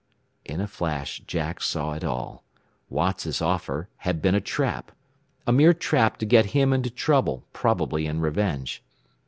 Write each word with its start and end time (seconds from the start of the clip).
In 0.43 0.59
a 0.59 0.65
flash 0.65 1.21
Jack 1.27 1.61
saw 1.61 1.93
it 1.93 2.03
all. 2.03 2.43
Watts' 2.89 3.39
offer 3.39 3.87
had 3.97 4.19
been 4.19 4.33
a 4.33 4.41
trap! 4.41 4.91
A 5.45 5.51
mere 5.51 5.75
trap 5.75 6.17
to 6.17 6.25
get 6.25 6.47
him 6.57 6.73
into 6.73 6.89
trouble, 6.89 7.45
probably 7.53 8.07
in 8.07 8.19
revenge! 8.19 8.81